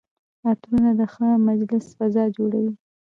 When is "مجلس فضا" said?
1.47-2.23